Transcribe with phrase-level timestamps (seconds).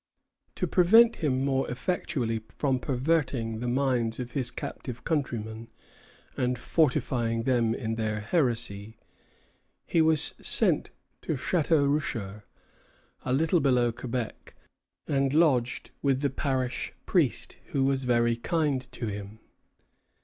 [0.55, 5.67] To prevent him more effectually from perverting the minds of his captive countrymen,
[6.35, 8.97] and fortifying them in their heresy,
[9.85, 10.89] he was sent
[11.21, 12.45] to Château Richer,
[13.21, 14.55] a little below Quebec,
[15.05, 19.37] and lodged with the parish priest, who was very kind to him.